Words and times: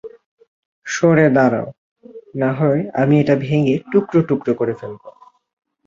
সরে 0.85 1.27
দাঁড়াও, 1.29 1.67
নাহয় 2.35 2.81
আমি 3.01 3.15
এটা 3.21 3.35
ভেঙ্গে 3.45 3.75
টুকরো 3.91 4.19
টুকরো 4.29 4.53
করে 4.59 4.73
ফেলবো! 4.73 5.07